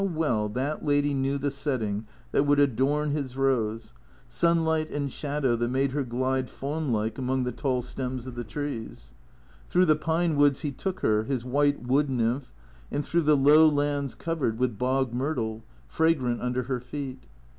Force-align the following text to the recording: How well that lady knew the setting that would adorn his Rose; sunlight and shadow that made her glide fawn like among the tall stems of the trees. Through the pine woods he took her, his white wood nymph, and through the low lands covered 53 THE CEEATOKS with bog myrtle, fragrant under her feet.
How 0.01 0.07
well 0.07 0.49
that 0.49 0.83
lady 0.83 1.13
knew 1.13 1.37
the 1.37 1.51
setting 1.51 2.07
that 2.31 2.45
would 2.47 2.59
adorn 2.59 3.11
his 3.11 3.37
Rose; 3.37 3.93
sunlight 4.27 4.89
and 4.89 5.13
shadow 5.13 5.55
that 5.55 5.67
made 5.67 5.91
her 5.91 6.03
glide 6.03 6.49
fawn 6.49 6.91
like 6.91 7.19
among 7.19 7.43
the 7.43 7.51
tall 7.51 7.83
stems 7.83 8.25
of 8.25 8.33
the 8.33 8.43
trees. 8.43 9.13
Through 9.69 9.85
the 9.85 9.95
pine 9.95 10.37
woods 10.37 10.61
he 10.61 10.71
took 10.71 11.01
her, 11.01 11.25
his 11.25 11.45
white 11.45 11.83
wood 11.87 12.09
nymph, 12.09 12.51
and 12.89 13.05
through 13.05 13.21
the 13.21 13.37
low 13.37 13.69
lands 13.69 14.15
covered 14.15 14.55
53 14.57 14.57
THE 14.57 14.57
CEEATOKS 14.57 14.59
with 14.71 14.77
bog 14.79 15.13
myrtle, 15.13 15.63
fragrant 15.87 16.41
under 16.41 16.63
her 16.63 16.79
feet. 16.79 17.27